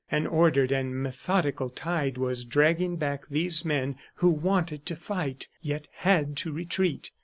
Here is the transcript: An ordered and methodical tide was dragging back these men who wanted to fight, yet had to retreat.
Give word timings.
An 0.09 0.25
ordered 0.25 0.71
and 0.71 0.99
methodical 0.99 1.69
tide 1.69 2.17
was 2.17 2.43
dragging 2.43 2.95
back 2.97 3.27
these 3.29 3.63
men 3.63 3.97
who 4.15 4.31
wanted 4.31 4.83
to 4.87 4.95
fight, 4.95 5.47
yet 5.61 5.87
had 5.91 6.35
to 6.37 6.51
retreat. 6.51 7.11